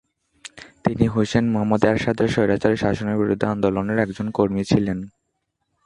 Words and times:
তিনি 0.83 1.05
হুসেইন 1.07 1.45
মোহাম্মদ 1.53 1.81
এরশাদের 1.85 2.27
স্বৈরাচারী 2.33 2.77
শাসনের 2.83 3.19
বিরুদ্ধে 3.21 3.45
আন্দোলনের 3.47 3.97
একজন 3.99 4.27
কর্মী 4.37 4.63
ছিলেন। 4.71 4.97